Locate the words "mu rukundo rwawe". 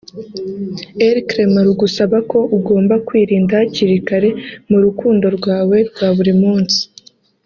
4.69-5.77